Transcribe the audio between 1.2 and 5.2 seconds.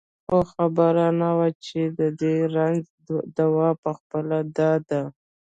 نه وه چې د دې رنځ دوا پخپله دا ده.